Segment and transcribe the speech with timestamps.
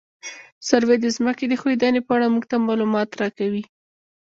[0.67, 3.63] سروې د ځمکې د ښوېدنې په اړه موږ ته معلومات راکوي